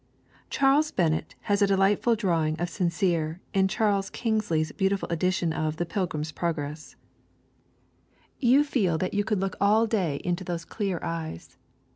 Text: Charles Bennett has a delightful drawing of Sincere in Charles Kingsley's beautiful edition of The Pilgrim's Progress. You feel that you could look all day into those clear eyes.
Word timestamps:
Charles 0.49 0.89
Bennett 0.89 1.35
has 1.41 1.61
a 1.61 1.67
delightful 1.67 2.15
drawing 2.15 2.59
of 2.59 2.71
Sincere 2.71 3.39
in 3.53 3.67
Charles 3.67 4.09
Kingsley's 4.09 4.71
beautiful 4.71 5.07
edition 5.09 5.53
of 5.53 5.75
The 5.77 5.85
Pilgrim's 5.85 6.31
Progress. 6.31 6.95
You 8.39 8.63
feel 8.63 8.97
that 8.97 9.13
you 9.13 9.23
could 9.23 9.39
look 9.39 9.55
all 9.61 9.85
day 9.85 10.15
into 10.23 10.43
those 10.43 10.65
clear 10.65 10.99
eyes. 11.03 11.55